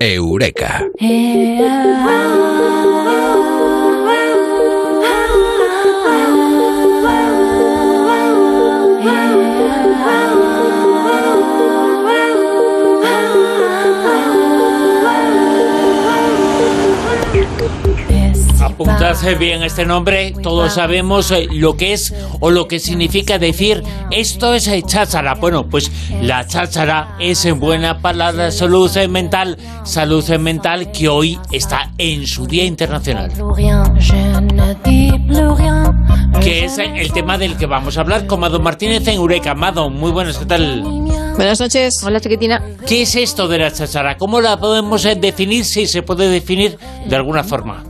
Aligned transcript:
Eureka. 0.00 0.90
Apuntad 18.80 19.14
bien 19.38 19.62
este 19.62 19.84
nombre, 19.84 20.32
todos 20.42 20.72
sabemos 20.72 21.30
eh, 21.32 21.46
lo 21.52 21.76
que 21.76 21.92
es 21.92 22.14
o 22.40 22.50
lo 22.50 22.66
que 22.66 22.78
significa 22.78 23.38
decir 23.38 23.82
esto 24.10 24.54
es 24.54 24.68
eh, 24.68 24.82
cháchara. 24.82 25.34
Bueno, 25.34 25.68
pues 25.68 25.92
la 26.22 26.46
cháchara 26.46 27.14
es 27.20 27.44
en 27.44 27.60
buena 27.60 28.00
palabra 28.00 28.50
salud 28.50 28.90
mental, 29.10 29.58
salud 29.84 30.26
mental 30.38 30.90
que 30.92 31.10
hoy 31.10 31.38
está 31.52 31.90
en 31.98 32.26
su 32.26 32.46
Día 32.46 32.64
Internacional. 32.64 33.30
Que 36.40 36.64
es 36.64 36.78
el 36.78 37.12
tema 37.12 37.36
del 37.36 37.58
que 37.58 37.66
vamos 37.66 37.98
a 37.98 38.00
hablar 38.00 38.26
con 38.26 38.40
Mado 38.40 38.60
Martínez 38.60 39.06
en 39.08 39.16
Eureka. 39.16 39.54
Mado, 39.54 39.90
muy 39.90 40.10
buenas, 40.10 40.38
¿qué 40.38 40.46
tal? 40.46 40.80
Buenas 41.36 41.60
noches. 41.60 42.02
Hola, 42.02 42.18
chiquitina. 42.18 42.62
¿Qué 42.86 43.02
es 43.02 43.14
esto 43.14 43.46
de 43.46 43.58
la 43.58 43.70
cháchara? 43.70 44.16
¿Cómo 44.16 44.40
la 44.40 44.58
podemos 44.58 45.04
eh, 45.04 45.16
definir 45.16 45.66
si 45.66 45.86
se 45.86 46.00
puede 46.00 46.30
definir 46.30 46.78
de 47.06 47.16
alguna 47.16 47.44
forma? 47.44 47.89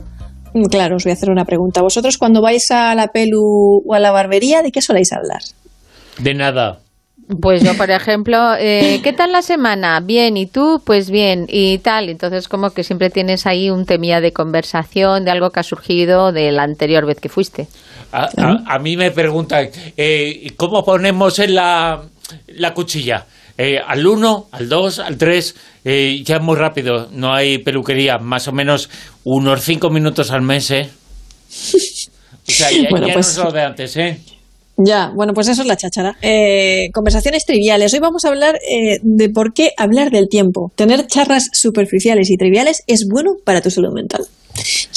Mm, 0.53 0.65
Claro, 0.65 0.97
os 0.97 1.03
voy 1.03 1.11
a 1.11 1.13
hacer 1.13 1.29
una 1.29 1.45
pregunta. 1.45 1.81
¿Vosotros 1.81 2.17
cuando 2.17 2.41
vais 2.41 2.69
a 2.71 2.93
la 2.95 3.07
pelu 3.07 3.81
o 3.85 3.93
a 3.93 3.99
la 3.99 4.11
barbería, 4.11 4.61
de 4.61 4.71
qué 4.71 4.81
soléis 4.81 5.11
hablar? 5.13 5.41
De 6.17 6.33
nada. 6.33 6.79
Pues 7.39 7.63
yo, 7.63 7.75
por 7.77 7.89
ejemplo, 7.89 8.55
eh, 8.59 8.99
¿qué 9.03 9.13
tal 9.13 9.31
la 9.31 9.41
semana? 9.41 10.01
Bien, 10.01 10.35
¿y 10.35 10.47
tú? 10.47 10.81
Pues 10.83 11.09
bien, 11.09 11.45
y 11.47 11.77
tal. 11.77 12.09
Entonces, 12.09 12.49
como 12.49 12.71
que 12.71 12.83
siempre 12.83 13.09
tienes 13.09 13.45
ahí 13.45 13.69
un 13.69 13.85
temía 13.85 14.19
de 14.19 14.33
conversación, 14.33 15.23
de 15.23 15.31
algo 15.31 15.49
que 15.51 15.61
ha 15.61 15.63
surgido 15.63 16.33
de 16.33 16.51
la 16.51 16.63
anterior 16.63 17.05
vez 17.05 17.21
que 17.21 17.29
fuiste. 17.29 17.67
A, 18.11 18.25
a- 18.37 18.63
a 18.75 18.79
mí 18.79 18.97
me 18.97 19.11
preguntan, 19.11 19.69
eh, 19.95 20.51
¿cómo 20.57 20.83
ponemos 20.83 21.39
en 21.39 21.55
la, 21.55 22.01
la 22.47 22.73
cuchilla? 22.73 23.25
Eh, 23.63 23.77
¿Al 23.77 24.07
1, 24.07 24.47
al 24.51 24.69
2, 24.69 24.99
al 24.99 25.17
3? 25.17 25.55
ya 26.23 26.35
es 26.37 26.41
muy 26.41 26.55
rápido, 26.55 27.09
no 27.11 27.31
hay 27.31 27.59
peluquería, 27.59 28.17
más 28.17 28.47
o 28.47 28.51
menos 28.51 28.89
unos 29.23 29.61
5 29.61 29.91
minutos 29.91 30.31
al 30.31 30.41
mes, 30.41 30.71
¿eh? 30.71 30.89
O 32.47 32.51
sea, 32.51 32.71
ya, 32.71 32.89
Bueno, 32.89 33.07
ya 33.07 33.13
pues- 33.13 33.37
no 33.37 33.43
es 33.43 33.45
lo 33.45 33.51
de 33.51 33.61
antes, 33.61 33.97
¿eh? 33.97 34.19
Ya, 34.77 35.11
bueno, 35.15 35.33
pues 35.33 35.47
eso 35.47 35.61
es 35.61 35.67
la 35.67 35.77
cháchara. 35.77 36.17
Eh, 36.23 36.89
conversaciones 36.91 37.45
triviales. 37.45 37.93
Hoy 37.93 37.99
vamos 37.99 38.25
a 38.25 38.29
hablar 38.29 38.55
eh, 38.55 38.97
de 39.03 39.29
por 39.29 39.53
qué 39.53 39.69
hablar 39.77 40.09
del 40.09 40.27
tiempo. 40.27 40.71
Tener 40.75 41.05
charlas 41.05 41.49
superficiales 41.53 42.31
y 42.31 42.37
triviales 42.37 42.81
es 42.87 43.05
bueno 43.07 43.33
para 43.45 43.61
tu 43.61 43.69
salud 43.69 43.93
mental. 43.93 44.25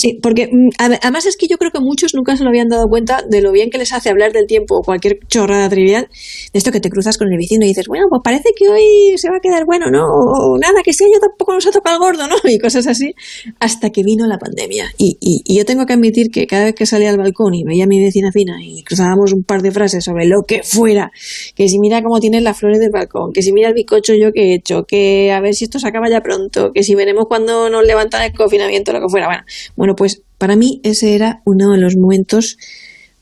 Sí, 0.04 0.18
porque 0.22 0.48
mm, 0.52 0.68
ade- 0.78 0.98
además 1.00 1.24
es 1.24 1.38
que 1.38 1.46
yo 1.48 1.56
creo 1.56 1.70
que 1.70 1.80
muchos 1.80 2.12
nunca 2.14 2.36
se 2.36 2.44
lo 2.44 2.50
habían 2.50 2.68
dado 2.68 2.88
cuenta 2.88 3.22
de 3.26 3.40
lo 3.40 3.52
bien 3.52 3.70
que 3.70 3.78
les 3.78 3.90
hace 3.94 4.10
hablar 4.10 4.32
del 4.32 4.46
tiempo 4.46 4.76
o 4.76 4.82
cualquier 4.82 5.18
chorrada 5.28 5.66
trivial, 5.70 6.08
de 6.52 6.58
esto 6.58 6.70
que 6.70 6.80
te 6.80 6.90
cruzas 6.90 7.16
con 7.16 7.32
el 7.32 7.38
vecino 7.38 7.64
y 7.64 7.68
dices, 7.68 7.86
bueno, 7.88 8.04
pues 8.10 8.20
parece 8.22 8.50
que 8.54 8.68
hoy 8.68 9.16
se 9.16 9.30
va 9.30 9.38
a 9.38 9.40
quedar 9.40 9.64
bueno, 9.64 9.90
¿no? 9.90 10.04
O 10.04 10.58
nada, 10.58 10.82
que 10.84 10.90
este 10.90 11.04
año 11.04 11.18
tampoco 11.20 11.54
nos 11.54 11.66
ha 11.66 11.70
tocado 11.70 11.96
el 11.96 12.02
gordo, 12.02 12.28
¿no? 12.28 12.36
Y 12.44 12.58
cosas 12.58 12.86
así, 12.86 13.14
hasta 13.60 13.88
que 13.88 14.02
vino 14.02 14.26
la 14.26 14.36
pandemia. 14.36 14.90
Y, 14.98 15.16
y- 15.20 15.56
yo 15.56 15.64
tengo 15.64 15.86
que 15.86 15.94
admitir 15.94 16.26
que 16.30 16.46
cada 16.46 16.64
vez 16.64 16.74
que 16.74 16.84
salía 16.84 17.08
al 17.08 17.16
balcón 17.16 17.54
y 17.54 17.64
veía 17.64 17.84
a 17.84 17.86
mi 17.86 17.98
vecina 18.04 18.30
fina 18.30 18.58
y 18.62 18.82
cruzábamos 18.84 19.32
un 19.32 19.42
par 19.42 19.62
de 19.62 19.70
frases 19.70 20.04
sobre 20.04 20.26
lo 20.26 20.42
que 20.46 20.62
fuera, 20.64 21.12
que 21.54 21.66
si 21.68 21.78
mira 21.78 22.02
cómo 22.02 22.20
tienes 22.20 22.42
las 22.42 22.58
flores 22.58 22.78
del 22.78 22.90
balcón, 22.90 23.32
que 23.32 23.40
si 23.40 23.52
mira 23.52 23.68
el 23.68 23.74
bizcocho 23.74 24.12
yo 24.14 24.32
que 24.32 24.50
he 24.50 24.54
hecho, 24.56 24.84
que 24.86 25.32
a 25.32 25.40
ver 25.40 25.54
si 25.54 25.64
esto 25.64 25.78
se 25.78 25.88
acaba 25.88 26.10
ya 26.10 26.20
pronto, 26.20 26.72
que 26.74 26.82
si 26.82 26.94
veremos 26.94 27.24
cuando 27.26 27.70
nos 27.70 27.86
levantan 27.86 28.22
el 28.22 28.32
confinamiento, 28.34 28.92
lo 28.92 29.00
que 29.00 29.08
fuera. 29.08 29.28
Bueno, 29.28 29.44
bueno, 29.76 29.93
pues 29.96 30.22
para 30.38 30.56
mí 30.56 30.80
ese 30.82 31.14
era 31.14 31.42
uno 31.44 31.70
de 31.70 31.78
los 31.78 31.96
momentos 31.96 32.56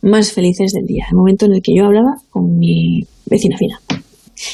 más 0.01 0.33
felices 0.33 0.73
del 0.73 0.87
día, 0.87 1.07
el 1.11 1.17
momento 1.17 1.47
en 1.47 1.55
el 1.55 1.63
que 1.63 1.75
yo 1.75 1.85
hablaba 1.85 2.17
con 2.31 2.59
mi 2.59 3.07
vecina 3.27 3.57
fina. 3.57 3.81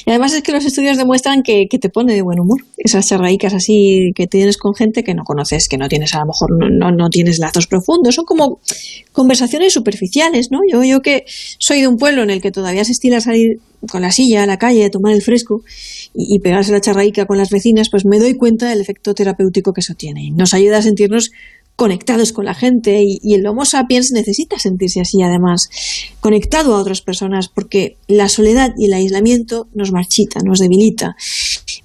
Y 0.05 0.11
además 0.11 0.35
es 0.35 0.43
que 0.43 0.53
los 0.53 0.65
estudios 0.65 0.97
demuestran 0.97 1.43
que, 1.43 1.67
te 1.69 1.89
pone 1.89 2.15
de 2.15 2.23
buen 2.23 2.41
humor. 2.41 2.65
Esas 2.77 3.07
charraicas 3.07 3.55
así 3.55 4.13
que 4.15 4.27
tienes 4.27 4.57
con 4.57 4.75
gente 4.75 5.03
que 5.03 5.15
no 5.15 5.25
conoces, 5.25 5.69
que 5.69 5.79
no 5.79 5.89
tienes 5.89 6.15
a 6.15 6.21
lo 6.21 6.27
mejor, 6.27 6.51
no, 6.59 6.69
no, 6.69 6.91
no 6.95 7.09
tienes 7.11 7.39
lazos 7.39 7.67
profundos. 7.67 8.15
Son 8.15 8.25
como 8.25 8.61
conversaciones 9.13 9.73
superficiales, 9.73 10.51
¿no? 10.51 10.61
Yo, 10.71 10.83
yo 10.85 11.01
que 11.01 11.25
soy 11.27 11.81
de 11.81 11.89
un 11.89 11.97
pueblo 11.97 12.23
en 12.23 12.31
el 12.31 12.41
que 12.41 12.51
todavía 12.51 12.85
se 12.85 12.93
estila 12.93 13.21
salir 13.21 13.61
con 13.91 14.03
la 14.03 14.11
silla 14.11 14.43
a 14.43 14.47
la 14.47 14.59
calle, 14.59 14.85
a 14.85 14.91
tomar 14.91 15.15
el 15.15 15.23
fresco 15.23 15.63
y, 16.15 16.35
y 16.35 16.39
pegarse 16.41 16.73
la 16.73 16.81
charraica 16.81 17.27
con 17.27 17.39
las 17.39 17.51
vecinas, 17.51 17.89
pues 17.91 18.05
me 18.05 18.19
doy 18.19 18.35
cuenta 18.35 18.69
del 18.69 18.81
efecto 18.81 19.15
terapéutico 19.15 19.73
que 19.73 19.81
eso 19.81 19.95
tiene. 19.95 20.31
Nos 20.33 20.53
ayuda 20.53 20.79
a 20.79 20.83
sentirnos 20.83 21.31
conectados 21.79 22.33
con 22.33 22.45
la 22.45 22.55
gente 22.55 23.05
y, 23.05 23.21
y 23.23 23.37
el 23.37 23.47
Homo 23.47 23.65
sapiens 23.65 24.11
necesita 24.13 24.59
sentirse 24.59 25.01
así 25.01 25.23
además, 25.23 25.69
conectado 26.19 26.75
a 26.75 26.81
otras 26.81 27.03
personas 27.03 27.49
porque 27.49 27.99
la 28.09 28.29
soledad 28.29 28.73
y 28.77 28.87
el 28.87 28.95
aislamiento 28.95 29.69
nos 29.75 29.93
marchita, 29.93 30.41
nos 30.45 30.59
debilita. 30.59 31.15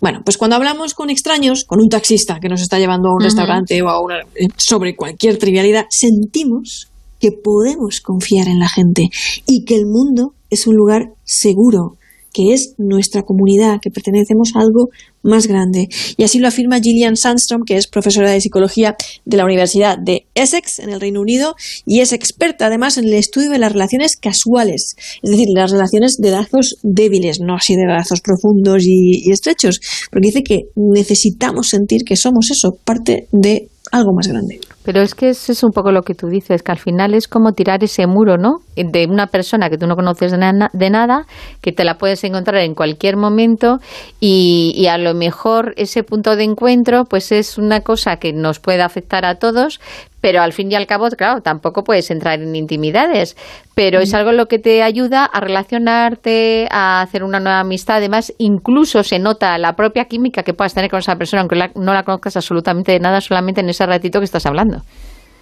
Bueno, 0.02 0.22
pues 0.26 0.40
cuando 0.40 0.56
hablamos 0.56 0.96
con 0.96 1.12
extraños, 1.12 1.64
con 1.64 1.80
un 1.80 1.90
taxista 1.90 2.40
que 2.40 2.50
nos 2.50 2.60
está 2.60 2.80
llevando 2.80 3.10
a 3.10 3.14
un 3.14 3.22
restaurante 3.22 3.80
o 3.84 3.88
a 3.88 4.02
una, 4.02 4.16
eh, 4.34 4.48
sobre 4.58 4.96
cualquier 4.96 5.38
trivialidad, 5.38 5.86
sentimos 5.92 6.90
que 7.20 7.32
podemos 7.32 8.02
confiar 8.02 8.48
en 8.48 8.58
la 8.58 8.70
gente 8.70 9.10
y 9.46 9.64
que 9.64 9.76
el 9.76 9.86
mundo 9.86 10.34
es 10.50 10.66
un 10.66 10.76
lugar 10.76 11.14
seguro, 11.24 11.98
que 12.34 12.54
es 12.54 12.74
nuestra 12.78 13.22
comunidad, 13.22 13.80
que 13.82 13.92
pertenecemos 13.92 14.52
a 14.56 14.60
algo 14.60 14.90
más 15.22 15.48
grande. 15.48 15.88
Y 16.18 16.24
así 16.24 16.40
lo 16.40 16.48
afirma 16.48 16.82
Gillian 16.82 17.16
Sandstrom, 17.16 17.62
que 17.66 17.78
es 17.78 17.88
profesora 17.88 18.32
de 18.32 18.42
psicología 18.42 18.96
de 19.24 19.38
la 19.38 19.46
Universidad 19.46 19.98
de 19.98 20.26
Essex, 20.36 20.80
en 20.80 20.90
el 20.90 21.00
Reino 21.00 21.22
Unido, 21.22 21.56
y 21.86 22.02
es 22.02 22.12
experta 22.12 22.66
además 22.66 22.98
en 22.98 23.06
el 23.06 23.14
estudio 23.14 23.52
de 23.52 23.60
las 23.60 23.72
relaciones 23.72 24.18
casuales, 24.18 24.96
es 25.22 25.30
decir, 25.30 25.48
las 25.54 25.72
relaciones 25.72 26.18
de 26.18 26.32
lazos 26.32 26.78
débiles, 26.82 27.40
no 27.40 27.56
así 27.56 27.76
de 27.76 27.86
lazos 27.86 28.22
profundos 28.22 28.84
y, 28.84 29.22
y 29.26 29.32
estrechos, 29.32 29.80
porque 30.12 30.28
dice 30.28 30.44
que 30.44 30.64
necesitamos 30.76 31.70
sentir 31.70 32.04
que 32.04 32.18
somos 32.18 32.50
eso, 32.52 32.78
parte 32.84 33.28
de 33.32 33.70
algo 33.92 34.14
más 34.14 34.28
grande. 34.28 34.60
Pero 34.84 35.02
es 35.02 35.16
que 35.16 35.30
eso 35.30 35.52
es 35.52 35.64
un 35.64 35.72
poco 35.72 35.92
lo 35.92 36.02
que 36.02 36.14
tú 36.14 36.28
dices, 36.28 36.62
que 36.62 36.72
al 36.72 36.78
final 36.78 37.14
es 37.14 37.28
como 37.28 37.54
tirar 37.54 37.84
ese 37.84 38.06
muro, 38.08 38.38
¿no? 38.38 38.58
De 38.76 39.08
una 39.10 39.28
persona 39.28 39.70
que 39.70 39.78
tú 39.78 39.88
no 39.88 39.96
conoces 39.96 40.32
de, 40.32 40.68
de 40.74 40.90
nada, 40.90 41.26
que 41.62 41.72
te 41.72 41.84
la 41.84 41.98
puedes 41.98 42.24
encontrar 42.24 42.62
en 42.62 42.76
cualquier 42.76 43.18
momento 43.18 43.80
y, 44.20 44.74
y 44.76 44.88
a 44.88 44.98
lo 44.98 45.14
mejor 45.14 45.74
ese 45.78 46.04
punto 46.04 46.36
de 46.36 46.44
encuentro 46.44 47.06
pues 47.06 47.32
es 47.32 47.58
una 47.58 47.82
cosa 47.82 48.18
que 48.18 48.34
nos 48.34 48.60
puede 48.60 48.82
afectar 48.82 49.26
a 49.26 49.36
todos, 49.36 49.80
pero 50.24 50.42
al 50.42 50.54
fin 50.54 50.72
y 50.72 50.76
al 50.76 50.88
cabo, 50.88 51.10
claro, 51.10 51.42
tampoco 51.42 51.84
puedes 51.84 52.10
entrar 52.10 52.42
en 52.42 52.56
intimidades, 52.56 53.36
pero 53.76 54.00
es 54.00 54.14
algo 54.14 54.32
lo 54.32 54.46
que 54.46 54.58
te 54.58 54.82
ayuda 54.82 55.26
a 55.26 55.42
relacionarte, 55.42 56.66
a 56.72 57.02
hacer 57.02 57.26
una 57.26 57.42
nueva 57.42 57.60
amistad. 57.60 57.98
Además, 57.98 58.34
incluso 58.38 59.04
se 59.04 59.20
nota 59.20 59.58
la 59.58 59.76
propia 59.76 60.06
química 60.06 60.44
que 60.44 60.54
puedas 60.54 60.74
tener 60.74 60.90
con 60.90 61.00
esa 61.00 61.18
persona, 61.18 61.42
aunque 61.42 61.58
no 61.76 61.94
la 61.94 62.04
conozcas 62.04 62.38
absolutamente 62.38 62.94
de 62.94 63.00
nada, 63.02 63.20
solamente 63.20 63.60
en 63.60 63.68
ese 63.68 63.86
ratito 63.86 64.20
que 64.20 64.24
estás 64.26 64.46
hablando. 64.46 64.78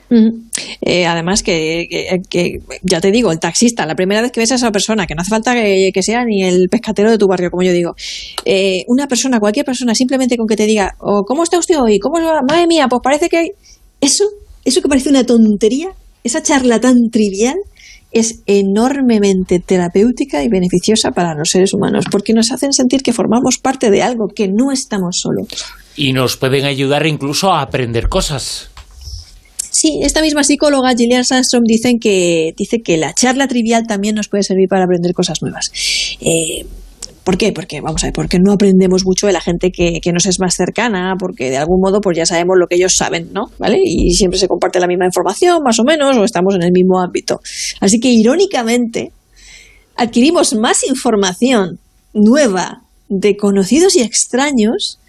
Ujú. 0.10 0.30
Eh, 0.82 1.06
además 1.06 1.44
que, 1.44 1.86
que- 1.88 2.20
que, 2.28 2.60
ya 2.82 3.00
te 3.00 3.12
digo, 3.12 3.32
el 3.32 3.40
taxista, 3.40 3.86
la 3.86 3.94
primera 3.94 4.24
vez 4.24 4.32
que 4.32 4.40
ves 4.40 4.52
a 4.52 4.56
esa 4.56 4.72
persona, 4.72 5.06
que 5.06 5.14
no 5.14 5.22
hace 5.22 5.30
falta 5.30 5.54
que, 5.54 5.92
que 5.94 6.02
sea 6.02 6.26
ni 6.26 6.42
el 6.44 6.70
pescatero 6.70 7.12
de 7.12 7.20
tu 7.20 7.28
barrio, 7.28 7.52
como 7.52 7.62
yo 7.62 7.72
digo, 7.72 7.94
eh, 8.46 8.84
una 8.88 9.06
persona, 9.08 9.40
cualquier 9.40 9.64
persona, 9.66 9.94
simplemente 9.94 10.38
con 10.38 10.48
que 10.48 10.56
te 10.56 10.66
diga, 10.66 10.96
oh, 10.98 11.22
¿cómo 11.24 11.44
está 11.44 11.60
usted 11.60 11.80
hoy? 11.80 12.00
¿Cómo 12.00 12.20
va? 12.20 12.42
Madre 12.42 12.66
mía, 12.66 12.88
pues 12.90 13.00
parece 13.04 13.30
que. 13.30 13.52
Eso, 14.02 14.24
eso 14.66 14.82
que 14.82 14.90
parece 14.90 15.10
una 15.10 15.24
tontería, 15.24 15.90
esa 16.24 16.42
charla 16.44 16.80
tan 16.80 17.10
trivial, 17.12 17.56
es 18.12 18.42
enormemente 18.46 19.60
terapéutica 19.60 20.44
y 20.44 20.50
beneficiosa 20.50 21.12
para 21.12 21.34
los 21.34 21.50
seres 21.50 21.74
humanos, 21.74 22.06
porque 22.12 22.34
nos 22.34 22.52
hacen 22.52 22.74
sentir 22.74 23.02
que 23.02 23.14
formamos 23.14 23.58
parte 23.58 23.90
de 23.90 24.04
algo, 24.04 24.28
que 24.28 24.48
no 24.48 24.72
estamos 24.72 25.20
solos. 25.22 25.48
Y 25.96 26.14
nos 26.14 26.36
pueden 26.38 26.66
ayudar 26.66 27.06
incluso 27.08 27.54
a 27.54 27.62
aprender 27.62 28.10
cosas. 28.10 28.70
Sí, 29.70 30.02
esta 30.04 30.22
misma 30.22 30.44
psicóloga, 30.44 30.94
Gillian 30.96 31.24
Sandstrom, 31.24 31.64
dicen 31.64 31.98
que, 32.00 32.54
dice 32.58 32.82
que 32.84 32.98
la 32.98 33.14
charla 33.14 33.48
trivial 33.48 33.88
también 33.88 34.16
nos 34.16 34.28
puede 34.28 34.44
servir 34.44 34.68
para 34.68 34.84
aprender 34.84 35.14
cosas 35.14 35.42
nuevas. 35.42 35.72
Eh, 36.20 36.66
¿Por 37.32 37.38
qué? 37.38 37.54
Porque, 37.54 37.80
vamos 37.80 38.04
a 38.04 38.08
ver, 38.08 38.14
porque 38.14 38.40
no 38.44 38.52
aprendemos 38.52 39.06
mucho 39.06 39.26
de 39.26 39.32
la 39.32 39.40
gente 39.40 39.72
que, 39.72 40.02
que 40.02 40.12
nos 40.12 40.26
es 40.26 40.42
más 40.42 40.54
cercana, 40.54 41.16
porque 41.18 41.50
de 41.50 41.56
algún 41.56 41.80
modo 41.80 42.02
pues 42.02 42.18
ya 42.18 42.26
sabemos 42.26 42.58
lo 42.60 42.68
que 42.68 42.76
ellos 42.76 42.94
saben, 42.98 43.30
¿no? 43.32 43.46
¿Vale? 43.58 43.78
Y 43.82 44.12
siempre 44.12 44.38
se 44.38 44.50
comparte 44.50 44.82
la 44.82 44.88
misma 44.88 45.06
información, 45.06 45.64
más 45.64 45.80
o 45.80 45.86
menos, 45.86 46.18
o 46.18 46.26
estamos 46.26 46.56
en 46.56 46.64
el 46.64 46.74
mismo 46.74 47.00
ámbito. 47.00 47.40
Así 47.80 48.02
que, 48.02 48.10
irónicamente, 48.10 49.14
adquirimos 49.96 50.56
más 50.56 50.84
información 50.84 51.80
nueva 52.14 52.82
de 53.08 53.38
conocidos 53.38 53.96
y 53.96 54.02
extraños 54.02 55.00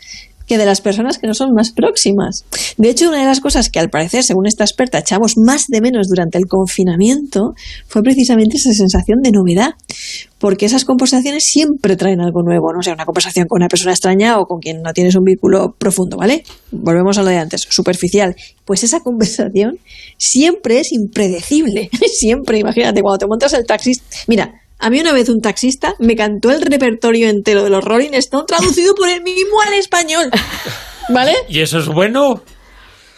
de 0.59 0.67
las 0.67 0.81
personas 0.81 1.19
que 1.19 1.27
no 1.27 1.35
son 1.35 1.53
más 1.55 1.73
próximas. 1.73 2.45
De 2.77 2.91
hecho, 2.91 3.09
una 3.09 3.21
de 3.21 3.27
las 3.27 3.41
cosas 3.41 3.71
que 3.71 3.79
al 3.79 3.91
parecer, 3.91 4.25
según 4.25 4.47
esta 4.47 4.65
experta, 4.65 4.99
echamos 4.99 5.35
más 5.37 5.67
de 5.69 5.81
menos 5.81 6.09
durante 6.09 6.39
el 6.39 6.47
confinamiento 6.47 7.55
fue 7.87 8.03
precisamente 8.03 8.57
esa 8.57 8.73
sensación 8.73 9.21
de 9.23 9.31
novedad. 9.33 9.75
Porque 10.39 10.67
esas 10.67 10.85
conversaciones 10.85 11.45
siempre 11.45 11.95
traen 11.95 12.21
algo 12.21 12.43
nuevo, 12.43 12.73
no 12.75 12.83
sea, 12.83 12.95
una 12.95 13.05
conversación 13.05 13.47
con 13.47 13.61
una 13.61 13.69
persona 13.69 13.93
extraña 13.93 14.41
o 14.41 14.47
con 14.47 14.59
quien 14.59 14.83
no 14.83 14.93
tienes 14.93 15.15
un 15.15 15.23
vínculo 15.23 15.77
profundo, 15.79 16.17
¿vale? 16.17 16.43
Volvemos 16.73 17.17
a 17.19 17.23
lo 17.23 17.29
de 17.29 17.39
antes, 17.39 17.65
superficial. 17.71 18.35
Pues 18.65 18.83
esa 18.83 19.01
conversación 19.01 19.79
siempre 20.19 20.81
es 20.81 20.93
impredecible. 20.93 21.91
siempre, 22.13 22.59
imagínate, 22.59 23.03
cuando 23.03 23.19
te 23.19 23.27
montas 23.29 23.53
el 23.53 23.65
taxi. 23.65 23.93
Mira, 24.27 24.62
a 24.83 24.91
mí 24.91 25.01
una 25.01 25.13
vez 25.13 25.29
un 25.29 25.41
taxista 25.41 25.95
me 25.99 26.15
cantó 26.17 26.51
el 26.51 26.61
repertorio 26.61 27.29
entero 27.31 27.65
de 27.65 27.71
los 27.71 27.83
Rolling 27.83 28.11
Stones 28.15 28.47
traducido 28.47 28.95
por 28.95 29.09
él 29.09 29.23
mismo 29.23 29.61
al 29.67 29.75
español. 29.75 30.31
¿Vale? 31.09 31.35
¿Y 31.49 31.61
eso 31.61 31.79
es 31.79 31.87
bueno? 31.87 32.43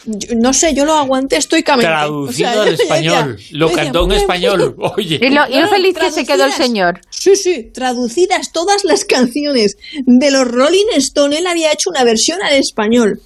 Yo- 0.07 0.35
no 0.35 0.53
sé, 0.53 0.75
yo 0.75 0.85
lo 0.85 0.93
aguanté 0.93 1.37
estoicamente. 1.37 1.87
Traducido 1.87 2.49
O 2.49 2.53
sea, 2.53 2.61
al 2.61 2.69
decía- 2.69 2.83
español. 2.83 3.37
yo 3.37 3.57
Lo 3.57 3.67
decía, 3.69 3.83
cantó 3.83 4.03
en 4.05 4.11
español. 4.11 4.75
Oye. 4.97 5.19
Y 5.21 5.29
lo, 5.29 5.47
y 5.49 5.59
lo 5.59 5.67
feliz 5.67 5.97
que 5.97 6.11
se 6.11 6.25
quedó 6.25 6.45
el 6.45 6.51
señor. 6.53 7.01
Sí, 7.09 7.35
sí, 7.35 7.71
traducidas 7.73 8.51
todas 8.51 8.83
las 8.83 9.03
canciones 9.05 9.77
de 10.05 10.31
los 10.31 10.47
Rolling 10.47 10.85
Stones, 10.97 11.39
él 11.39 11.47
había 11.47 11.71
hecho 11.71 11.89
una 11.89 12.03
versión 12.03 12.41
al 12.43 12.53
español. 12.53 13.19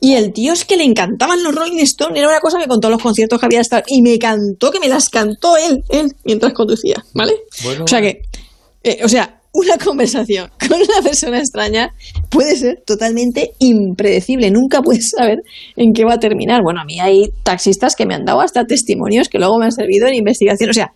Y 0.00 0.14
el 0.14 0.32
tío 0.32 0.52
es 0.52 0.64
que 0.64 0.76
le 0.76 0.84
encantaban 0.84 1.42
los 1.42 1.54
Rolling 1.54 1.80
Stones, 1.80 2.18
era 2.18 2.28
una 2.28 2.40
cosa 2.40 2.58
que 2.58 2.68
contó 2.68 2.88
los 2.88 3.02
conciertos 3.02 3.40
que 3.40 3.46
había 3.46 3.60
estado. 3.60 3.82
Y 3.88 4.02
me 4.02 4.18
cantó, 4.18 4.70
que 4.70 4.80
me 4.80 4.88
las 4.88 5.08
cantó 5.08 5.56
él, 5.56 5.82
él, 5.88 6.14
mientras 6.24 6.52
conducía, 6.52 7.04
¿vale? 7.14 7.34
Bueno. 7.64 7.84
o 7.84 7.88
sea 7.88 8.00
que, 8.00 8.22
eh, 8.84 9.00
o 9.02 9.08
sea, 9.08 9.40
una 9.52 9.76
conversación 9.76 10.50
con 10.68 10.80
una 10.80 11.02
persona 11.02 11.38
extraña 11.38 11.94
puede 12.30 12.56
ser 12.56 12.82
totalmente 12.86 13.52
impredecible. 13.58 14.50
Nunca 14.50 14.82
puedes 14.82 15.10
saber 15.16 15.42
en 15.76 15.92
qué 15.92 16.04
va 16.04 16.14
a 16.14 16.20
terminar. 16.20 16.62
Bueno, 16.62 16.80
a 16.80 16.84
mí 16.84 17.00
hay 17.00 17.30
taxistas 17.42 17.96
que 17.96 18.06
me 18.06 18.14
han 18.14 18.24
dado 18.24 18.40
hasta 18.40 18.66
testimonios 18.66 19.28
que 19.28 19.38
luego 19.38 19.58
me 19.58 19.66
han 19.66 19.72
servido 19.72 20.06
en 20.06 20.14
investigación. 20.14 20.70
O 20.70 20.74
sea, 20.74 20.92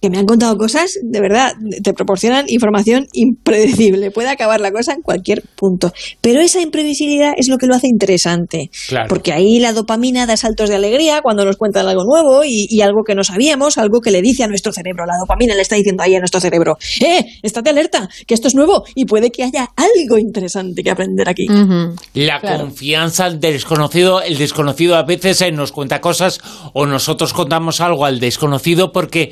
que 0.00 0.08
me 0.10 0.18
han 0.18 0.26
contado 0.26 0.56
cosas, 0.56 0.94
de 1.02 1.20
verdad, 1.20 1.52
te 1.82 1.92
proporcionan 1.92 2.46
información 2.48 3.06
impredecible. 3.12 4.10
Puede 4.10 4.28
acabar 4.30 4.60
la 4.60 4.70
cosa 4.70 4.92
en 4.94 5.02
cualquier 5.02 5.42
punto. 5.56 5.92
Pero 6.20 6.40
esa 6.40 6.60
imprevisibilidad 6.60 7.32
es 7.36 7.48
lo 7.48 7.58
que 7.58 7.66
lo 7.66 7.74
hace 7.74 7.86
interesante. 7.88 8.70
Claro. 8.88 9.08
Porque 9.08 9.32
ahí 9.32 9.58
la 9.58 9.72
dopamina 9.72 10.26
da 10.26 10.36
saltos 10.36 10.68
de 10.70 10.76
alegría 10.76 11.20
cuando 11.22 11.44
nos 11.44 11.56
cuentan 11.56 11.86
algo 11.86 12.04
nuevo 12.04 12.44
y, 12.44 12.66
y 12.70 12.80
algo 12.80 13.02
que 13.06 13.14
no 13.14 13.24
sabíamos, 13.24 13.78
algo 13.78 14.00
que 14.00 14.10
le 14.10 14.22
dice 14.22 14.42
a 14.44 14.48
nuestro 14.48 14.72
cerebro. 14.72 15.04
La 15.06 15.18
dopamina 15.20 15.54
le 15.54 15.62
está 15.62 15.76
diciendo 15.76 16.02
ahí 16.02 16.14
a 16.14 16.18
nuestro 16.18 16.40
cerebro, 16.40 16.76
¡eh! 17.00 17.24
Estate 17.42 17.70
alerta, 17.70 18.08
que 18.26 18.34
esto 18.34 18.48
es 18.48 18.54
nuevo 18.54 18.84
y 18.94 19.04
puede 19.04 19.30
que 19.30 19.42
haya 19.44 19.68
algo 19.76 20.18
interesante 20.18 20.82
que 20.82 20.90
aprender 20.90 21.28
aquí. 21.28 21.46
La 22.14 22.40
Claro. 22.40 22.64
confianza 22.64 23.28
del 23.30 23.40
desconocido, 23.40 24.22
el 24.22 24.38
desconocido 24.38 24.96
a 24.96 25.02
veces 25.02 25.42
eh, 25.42 25.52
nos 25.52 25.72
cuenta 25.72 26.00
cosas 26.00 26.40
o 26.72 26.86
nosotros 26.86 27.32
contamos 27.34 27.80
algo 27.80 28.06
al 28.06 28.18
desconocido 28.20 28.92
porque 28.92 29.30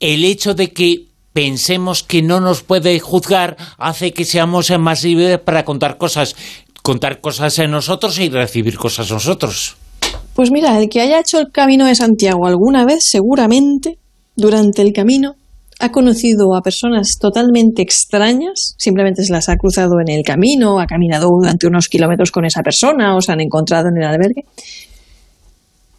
el 0.00 0.24
hecho 0.24 0.54
de 0.54 0.72
que 0.72 1.06
pensemos 1.32 2.02
que 2.02 2.22
no 2.22 2.40
nos 2.40 2.62
puede 2.62 2.98
juzgar 2.98 3.56
hace 3.78 4.12
que 4.12 4.24
seamos 4.24 4.70
más 4.78 5.04
libres 5.04 5.38
para 5.38 5.64
contar 5.64 5.96
cosas, 5.98 6.34
contar 6.82 7.20
cosas 7.20 7.58
en 7.58 7.70
nosotros 7.70 8.18
y 8.18 8.28
recibir 8.28 8.76
cosas 8.76 9.10
nosotros. 9.10 9.76
Pues 10.34 10.50
mira, 10.50 10.78
el 10.78 10.88
que 10.88 11.00
haya 11.00 11.20
hecho 11.20 11.38
el 11.38 11.50
camino 11.52 11.86
de 11.86 11.94
Santiago 11.94 12.46
alguna 12.46 12.84
vez, 12.84 13.00
seguramente, 13.02 13.98
durante 14.36 14.82
el 14.82 14.92
camino, 14.92 15.34
ha 15.80 15.90
conocido 15.90 16.54
a 16.54 16.62
personas 16.62 17.16
totalmente 17.18 17.82
extrañas, 17.82 18.74
simplemente 18.78 19.24
se 19.24 19.32
las 19.32 19.48
ha 19.48 19.56
cruzado 19.56 19.92
en 20.04 20.12
el 20.14 20.22
camino, 20.22 20.78
ha 20.78 20.86
caminado 20.86 21.28
durante 21.28 21.66
unos 21.66 21.88
kilómetros 21.88 22.30
con 22.30 22.44
esa 22.44 22.62
persona 22.62 23.16
o 23.16 23.20
se 23.20 23.32
han 23.32 23.40
encontrado 23.40 23.88
en 23.88 24.02
el 24.02 24.08
albergue, 24.08 24.44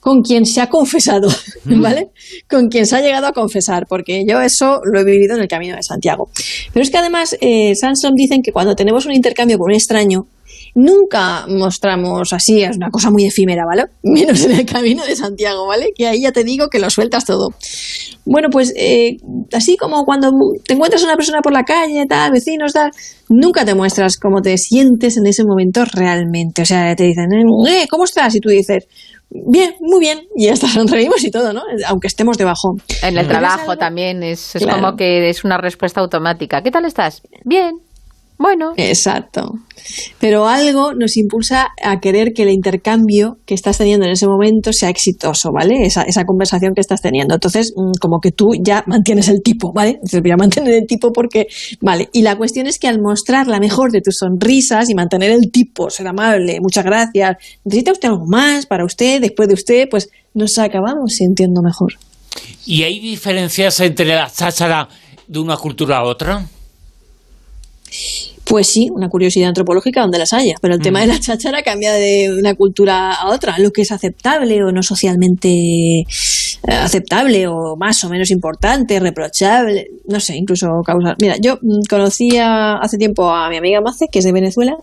con 0.02 0.24
quien 0.24 0.46
se 0.46 0.60
ha 0.60 0.68
confesado, 0.68 1.30
¿vale? 1.66 2.10
Con 2.50 2.68
quien 2.68 2.86
se 2.88 2.96
ha 2.98 3.02
llegado 3.02 3.28
a 3.28 3.34
confesar, 3.34 3.86
porque 3.88 4.26
yo 4.28 4.42
eso 4.42 4.82
lo 4.84 5.00
he 5.00 5.06
vivido 5.06 5.36
en 5.36 5.44
el 5.44 5.48
camino 5.48 5.76
de 5.76 5.84
Santiago. 5.84 6.30
Pero 6.74 6.84
es 6.84 6.90
que 6.90 6.98
además, 6.98 7.38
eh, 7.40 7.76
Sansom 7.76 8.16
dicen 8.16 8.42
que 8.42 8.52
cuando 8.52 8.76
tenemos 8.76 9.06
un 9.06 9.14
intercambio 9.14 9.60
con 9.60 9.70
un 9.70 9.76
extraño, 9.76 10.26
nunca 10.74 11.46
mostramos 11.48 12.34
así, 12.34 12.64
es 12.64 12.78
una 12.78 12.90
cosa 12.90 13.12
muy 13.12 13.28
efímera, 13.28 13.64
¿vale? 13.66 13.86
Menos 14.04 14.44
en 14.44 14.54
el 14.54 14.66
camino 14.66 15.06
de 15.06 15.16
Santiago, 15.16 15.68
¿vale? 15.68 15.92
Que 15.96 16.08
ahí 16.08 16.22
ya 16.22 16.32
te 16.32 16.44
digo 16.44 16.68
que 16.70 16.80
lo 16.80 16.90
sueltas 16.90 17.26
todo. 17.26 17.50
Bueno, 18.26 18.50
pues 18.52 18.74
eh, 18.76 19.18
así 19.54 19.78
como 19.78 20.04
cuando 20.04 20.32
te 20.66 20.74
encuentras 20.74 21.04
a 21.04 21.06
una 21.06 21.16
persona 21.16 21.42
por 21.42 21.54
la 21.54 21.64
calle, 21.64 22.08
tal, 22.08 22.32
vecinos, 22.32 22.74
tal, 22.74 22.90
nunca 23.30 23.66
te 23.66 23.76
muestras 23.76 24.18
cómo 24.18 24.42
te 24.42 24.58
sientes 24.58 25.18
en 25.18 25.28
ese 25.28 25.44
momento 25.44 25.86
realmente. 25.86 26.64
O 26.64 26.66
sea, 26.66 26.96
te 26.96 27.04
dicen, 27.04 27.28
eh, 27.34 27.88
¿cómo 27.88 28.06
estás? 28.06 28.34
Y 28.36 28.40
tú 28.40 28.50
dices, 28.50 28.88
bien, 29.32 29.76
muy 29.80 30.00
bien, 30.00 30.20
y 30.36 30.50
hasta 30.50 30.68
sonreímos 30.68 31.24
y 31.24 31.32
todo, 31.32 31.54
¿no? 31.54 31.62
Aunque 31.88 32.08
estemos 32.08 32.38
debajo. 32.38 32.76
En 33.02 33.18
el 33.18 33.28
trabajo 33.28 33.78
también 33.78 34.24
es, 34.24 34.56
es 34.56 34.64
Claro. 34.64 34.82
como 34.82 34.96
que 34.98 35.30
es 35.30 35.44
una 35.44 35.58
respuesta 35.58 36.02
automática. 36.02 36.62
¿Qué 36.62 36.72
tal 36.72 36.86
estás? 36.86 37.22
Bien. 37.46 37.72
Bueno. 38.42 38.74
Exacto. 38.78 39.52
Pero 40.20 40.48
algo 40.48 40.94
nos 40.94 41.18
impulsa 41.18 41.68
a 41.84 42.00
querer 42.00 42.34
que 42.34 42.44
el 42.44 42.50
intercambio 42.50 43.38
que 43.46 43.54
estás 43.54 43.78
teniendo 43.78 44.06
en 44.06 44.14
ese 44.14 44.26
momento 44.26 44.74
sea 44.74 44.90
exitoso, 44.90 45.52
¿vale? 45.52 45.86
Esa, 45.86 46.04
esa 46.04 46.24
conversación 46.24 46.74
que 46.74 46.82
estás 46.82 47.02
teniendo. 47.02 47.36
Entonces, 47.36 47.74
mm, 47.76 47.92
como 48.00 48.20
que 48.20 48.32
tú 48.32 48.52
ya 48.60 48.84
mantienes 48.88 49.28
el 49.28 49.42
tipo, 49.44 49.72
¿vale? 49.74 50.00
Dices, 50.02 50.22
voy 50.22 50.32
a 50.32 50.38
mantener 50.38 50.74
el 50.74 50.88
tipo 50.88 51.12
porque, 51.12 51.48
vale. 51.82 52.10
Y 52.14 52.22
la 52.22 52.36
cuestión 52.36 52.68
es 52.68 52.80
que 52.80 52.88
al 52.88 53.00
mostrar 53.02 53.48
la 53.48 53.60
mejor 53.60 53.92
de 53.92 54.02
tus 54.02 54.18
sonrisas 54.18 54.90
y 54.90 54.96
mantener 54.96 55.32
el 55.32 55.52
tipo, 55.52 55.90
ser 55.90 56.08
amable, 56.08 56.58
muchas 56.62 56.86
gracias, 56.86 57.38
necesita 57.64 57.92
usted 57.92 58.10
algo 58.10 58.26
más 58.28 58.66
para 58.66 58.86
usted, 58.86 59.22
después 59.22 59.48
de 59.48 59.54
usted, 59.54 59.88
pues 59.90 60.10
nos 60.34 60.58
acabamos 60.58 61.14
sintiendo 61.14 61.62
mejor. 61.62 61.94
¿Y 62.66 62.84
hay 62.84 63.00
diferencias 63.00 63.80
entre 63.82 64.06
la 64.06 64.32
cháchara 64.32 64.88
de 65.28 65.40
una 65.40 65.58
cultura 65.58 65.98
a 65.98 66.04
otra? 66.04 66.46
Pues 68.52 68.68
sí, 68.68 68.90
una 68.92 69.08
curiosidad 69.08 69.48
antropológica 69.48 70.02
donde 70.02 70.18
las 70.18 70.34
haya, 70.34 70.56
pero 70.62 70.74
el 70.74 70.82
tema 70.82 71.00
de 71.00 71.08
la 71.08 71.18
cháchara 71.22 71.64
cambia 71.64 71.94
de 71.94 72.36
una 72.38 72.54
cultura 72.54 73.14
a 73.14 73.30
otra, 73.30 73.58
lo 73.60 73.72
que 73.72 73.84
es 73.84 73.94
aceptable 73.94 74.62
o 74.62 74.74
no 74.74 74.84
socialmente 74.84 75.48
eh, 76.02 76.06
aceptable 76.68 77.48
o 77.48 77.78
más 77.78 78.04
o 78.04 78.10
menos 78.10 78.30
importante, 78.30 79.00
reprochable, 79.00 79.88
no 80.06 80.20
sé, 80.20 80.36
incluso 80.36 80.68
causar. 80.86 81.16
Mira, 81.22 81.38
yo 81.42 81.60
mm, 81.62 81.84
conocía 81.90 82.74
hace 82.74 82.98
tiempo 82.98 83.30
a 83.30 83.50
mi 83.50 83.56
amiga 83.56 83.80
Mace, 83.80 84.08
que 84.12 84.20
es 84.20 84.26
de 84.26 84.34
Venezuela, 84.34 84.76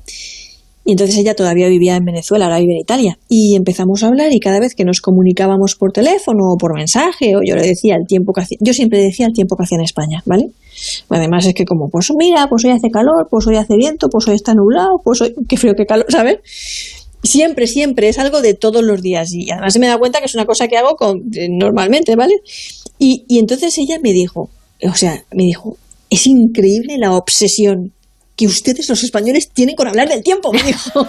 y 0.89 0.93
entonces 0.93 1.19
ella 1.19 1.35
todavía 1.35 1.69
vivía 1.69 1.97
en 1.97 2.05
Venezuela, 2.07 2.47
ahora 2.47 2.61
vive 2.61 2.73
en 2.73 2.81
Italia. 2.81 3.19
Y 3.29 3.57
empezamos 3.57 4.03
a 4.03 4.07
hablar 4.07 4.33
y 4.33 4.41
cada 4.41 4.59
vez 4.59 4.75
que 4.75 4.87
nos 4.87 5.03
comunicábamos 5.03 5.75
por 5.75 5.93
teléfono 5.93 6.55
o 6.55 6.57
por 6.57 6.75
mensaje, 6.75 7.37
o 7.37 7.41
yo 7.47 7.57
le 7.57 7.61
decía 7.67 7.95
el 7.97 8.07
tiempo 8.07 8.33
que 8.33 8.41
hacía, 8.41 8.57
yo 8.63 8.73
siempre 8.73 8.99
decía 9.03 9.27
el 9.27 9.35
tiempo 9.35 9.55
que 9.55 9.65
hacía 9.65 9.77
en 9.77 9.85
España, 9.85 10.23
¿vale? 10.25 10.49
Además 11.11 11.45
es 11.45 11.53
que 11.53 11.67
como, 11.67 11.91
pues 11.91 12.09
mira, 12.17 12.47
pues 12.49 12.65
hoy 12.65 12.71
hace 12.71 12.89
calor, 12.89 13.29
pues 13.31 13.47
hoy 13.47 13.57
hace 13.57 13.77
viento, 13.77 14.09
pues 14.09 14.29
hoy 14.29 14.37
está 14.37 14.55
nublado, 14.55 14.99
pues 15.05 15.21
hoy, 15.21 15.35
qué 15.47 15.59
frío, 15.59 15.75
qué 15.77 15.85
calor, 15.85 16.07
¿sabes? 16.09 16.39
Siempre, 17.23 17.67
siempre, 17.67 18.09
es 18.09 18.19
algo 18.19 18.41
de 18.41 18.55
todos 18.55 18.83
los 18.83 19.03
días. 19.03 19.31
Y 19.35 19.51
además 19.51 19.75
se 19.75 19.81
me 19.81 19.89
da 19.89 19.99
cuenta 19.99 20.21
que 20.21 20.25
es 20.25 20.35
una 20.35 20.47
cosa 20.47 20.69
que 20.69 20.79
hago 20.79 20.97
eh, 21.35 21.49
normalmente, 21.51 22.17
¿vale? 22.17 22.33
Y, 22.99 23.27
y 23.29 23.41
entonces 23.41 23.77
ella 23.77 23.99
me 24.03 24.15
dijo, 24.15 24.49
o 24.83 24.95
sea, 24.95 25.23
me 25.35 25.43
dijo, 25.43 25.77
es 26.09 26.27
increíble 26.27 26.97
la 26.97 27.15
obsesión 27.15 27.93
que 28.39 28.47
ustedes 28.47 28.89
los 28.89 29.03
españoles 29.03 29.51
tienen 29.53 29.75
con 29.75 29.89
hablar 29.89 30.09
del 30.09 30.23
tiempo, 30.23 30.53
me 30.53 30.63
dijo. 30.63 31.05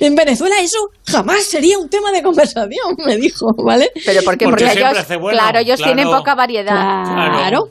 en 0.00 0.14
Venezuela 0.14 0.54
eso 0.60 0.78
jamás 1.04 1.42
sería 1.42 1.76
un 1.76 1.88
tema 1.88 2.12
de 2.12 2.22
conversación, 2.22 2.94
me 3.04 3.16
dijo, 3.16 3.46
¿vale? 3.64 3.90
¿Pero 4.06 4.22
por 4.22 4.38
qué? 4.38 4.44
Porque 4.44 4.64
Porque, 4.64 4.64
siempre 4.66 4.90
ellos, 4.90 4.98
hace 4.98 5.16
bueno, 5.16 5.36
claro, 5.36 5.58
ellos 5.58 5.76
claro. 5.78 5.94
tienen 5.94 6.16
poca 6.16 6.34
variedad. 6.36 6.72
Claro. 6.72 7.32
Claro, 7.32 7.68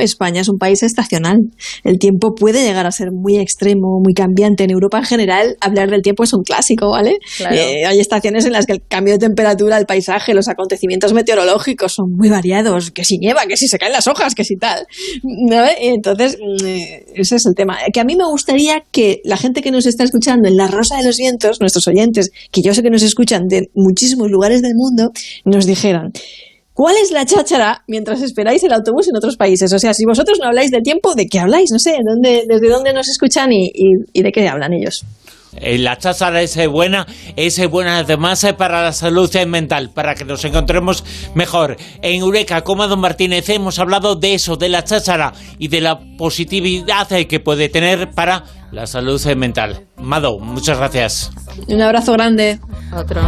España 0.00 0.40
es 0.40 0.48
un 0.48 0.58
país 0.58 0.82
estacional. 0.82 1.38
El 1.84 1.98
tiempo 1.98 2.34
puede 2.34 2.64
llegar 2.64 2.86
a 2.86 2.90
ser 2.90 3.12
muy 3.12 3.38
extremo, 3.38 4.00
muy 4.02 4.14
cambiante. 4.14 4.64
En 4.64 4.70
Europa 4.70 4.98
en 4.98 5.04
general, 5.04 5.56
hablar 5.60 5.90
del 5.90 6.02
tiempo 6.02 6.24
es 6.24 6.32
un 6.32 6.42
clásico, 6.42 6.90
¿vale? 6.90 7.18
Claro. 7.36 7.56
Eh, 7.56 7.84
hay 7.86 8.00
estaciones 8.00 8.44
en 8.44 8.52
las 8.52 8.66
que 8.66 8.72
el 8.72 8.82
cambio 8.86 9.14
de 9.14 9.20
temperatura, 9.20 9.78
el 9.78 9.86
paisaje, 9.86 10.34
los 10.34 10.48
acontecimientos 10.48 11.12
meteorológicos 11.12 11.94
son 11.94 12.12
muy 12.16 12.28
variados. 12.28 12.90
Que 12.90 13.04
si 13.04 13.18
nieva, 13.18 13.46
que 13.46 13.56
si 13.56 13.68
se 13.68 13.78
caen 13.78 13.92
las 13.92 14.06
hojas, 14.06 14.34
que 14.34 14.44
si 14.44 14.56
tal. 14.56 14.86
¿No? 15.22 15.64
Entonces, 15.78 16.38
mm, 16.38 16.66
eh, 16.66 17.04
ese 17.14 17.36
es 17.36 17.46
el 17.46 17.54
tema. 17.54 17.78
Que 17.92 18.00
a 18.00 18.04
mí 18.04 18.16
me 18.16 18.26
gustaría 18.26 18.82
que 18.90 19.20
la 19.24 19.36
gente 19.36 19.62
que 19.62 19.70
nos 19.70 19.86
está 19.86 20.04
escuchando 20.04 20.48
en 20.48 20.56
La 20.56 20.66
Rosa 20.66 20.96
de 20.96 21.04
los 21.04 21.16
Vientos, 21.16 21.60
nuestros 21.60 21.86
oyentes, 21.86 22.30
que 22.50 22.62
yo 22.62 22.74
sé 22.74 22.82
que 22.82 22.90
nos 22.90 23.02
escuchan 23.02 23.46
de 23.48 23.70
muchísimos 23.74 24.30
lugares 24.30 24.62
del 24.62 24.72
mundo, 24.74 25.12
nos 25.44 25.66
dijeran. 25.66 26.12
¿Cuál 26.74 26.96
es 27.02 27.10
la 27.10 27.26
cháchara 27.26 27.84
mientras 27.86 28.22
esperáis 28.22 28.62
el 28.64 28.72
autobús 28.72 29.08
en 29.08 29.16
otros 29.16 29.36
países? 29.36 29.72
O 29.72 29.78
sea, 29.78 29.92
si 29.92 30.04
vosotros 30.06 30.38
no 30.40 30.46
habláis 30.48 30.70
de 30.70 30.80
tiempo, 30.80 31.14
¿de 31.14 31.26
qué 31.26 31.38
habláis? 31.38 31.70
No 31.70 31.78
sé, 31.78 31.96
¿dónde, 32.04 32.44
¿desde 32.48 32.68
dónde 32.70 32.92
nos 32.94 33.08
escuchan 33.08 33.52
y, 33.52 33.66
y- 33.74 34.04
y 34.12 34.22
de 34.22 34.32
qué 34.32 34.48
hablan 34.48 34.72
ellos? 34.72 35.04
Eh, 35.56 35.78
la 35.78 35.98
cháchara 35.98 36.42
es 36.42 36.58
buena, 36.68 37.06
es 37.36 37.68
buena 37.68 37.98
además 37.98 38.46
para 38.56 38.82
la 38.82 38.92
salud 38.92 39.30
mental, 39.46 39.90
para 39.94 40.14
que 40.14 40.24
nos 40.24 40.44
encontremos 40.44 41.04
mejor. 41.34 41.76
En 42.02 42.20
Eureka, 42.20 42.62
como 42.62 42.86
Don 42.88 43.00
Martínez, 43.00 43.48
hemos 43.50 43.78
hablado 43.78 44.16
de 44.16 44.34
eso, 44.34 44.56
de 44.56 44.68
la 44.68 44.84
cháchara 44.84 45.32
y 45.58 45.68
de 45.68 45.80
la 45.80 45.98
positividad 46.16 47.08
que 47.08 47.40
puede 47.40 47.68
tener 47.68 48.10
para 48.10 48.44
la 48.72 48.86
salud 48.86 49.22
mental. 49.36 49.86
Mado, 49.98 50.38
muchas 50.38 50.78
gracias. 50.78 51.30
Un 51.68 51.82
abrazo 51.82 52.12
grande. 52.14 52.58
Otro. 52.92 53.20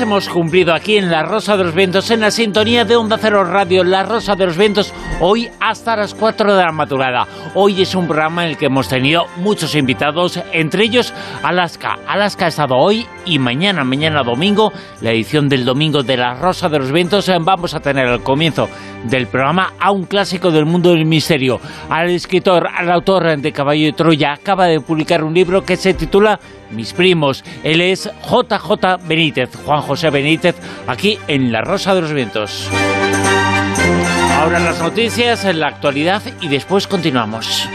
Hemos 0.00 0.28
cumplido 0.28 0.74
aquí 0.74 0.96
en 0.96 1.10
La 1.10 1.22
Rosa 1.22 1.56
de 1.56 1.64
los 1.64 1.74
Vientos, 1.74 2.10
en 2.10 2.20
la 2.20 2.30
sintonía 2.30 2.84
de 2.84 2.96
Onda 2.96 3.18
Cero 3.20 3.44
Radio, 3.44 3.84
La 3.84 4.02
Rosa 4.02 4.34
de 4.34 4.46
los 4.46 4.56
Vientos, 4.56 4.92
hoy 5.20 5.50
hasta 5.60 5.96
las 5.96 6.14
4 6.14 6.56
de 6.56 6.62
la 6.62 6.72
madrugada. 6.72 7.26
Hoy 7.54 7.82
es 7.82 7.94
un 7.94 8.06
programa 8.06 8.44
en 8.44 8.50
el 8.50 8.56
que 8.56 8.66
hemos 8.66 8.88
tenido 8.88 9.26
muchos 9.36 9.74
invitados, 9.74 10.40
entre 10.52 10.84
ellos 10.84 11.12
Alaska. 11.42 11.98
Alaska 12.06 12.46
ha 12.46 12.48
estado 12.48 12.76
hoy 12.76 13.06
y 13.24 13.38
mañana, 13.38 13.84
mañana 13.84 14.22
domingo, 14.22 14.72
la 15.00 15.10
edición 15.10 15.48
del 15.48 15.64
domingo 15.64 16.02
de 16.02 16.16
La 16.16 16.34
Rosa 16.34 16.68
de 16.68 16.78
los 16.78 16.92
Vientos, 16.92 17.30
vamos 17.40 17.74
a 17.74 17.80
tener 17.80 18.06
al 18.06 18.22
comienzo 18.22 18.68
del 19.04 19.26
programa 19.26 19.72
a 19.78 19.90
un 19.90 20.04
clásico 20.04 20.50
del 20.50 20.66
mundo 20.66 20.90
del 20.90 21.04
misterio, 21.04 21.60
al 21.88 22.10
escritor, 22.10 22.68
al 22.74 22.90
autor 22.90 23.36
de 23.38 23.52
Caballo 23.52 23.86
de 23.86 23.92
Troya, 23.92 24.32
acaba 24.32 24.66
de 24.66 24.80
publicar 24.80 25.24
un 25.24 25.34
libro 25.34 25.64
que 25.64 25.76
se 25.76 25.94
titula 25.94 26.38
mis 26.70 26.92
primos. 26.92 27.44
Él 27.62 27.80
es 27.80 28.10
JJ 28.24 29.06
Benítez, 29.06 29.50
Juan 29.64 29.82
José 29.82 30.10
Benítez, 30.10 30.56
aquí 30.86 31.18
en 31.28 31.52
La 31.52 31.62
Rosa 31.62 31.94
de 31.94 32.00
los 32.02 32.12
Vientos. 32.12 32.68
Ahora 34.38 34.58
las 34.58 34.80
noticias, 34.80 35.44
en 35.44 35.60
la 35.60 35.68
actualidad 35.68 36.22
y 36.40 36.48
después 36.48 36.86
continuamos. 36.86 37.68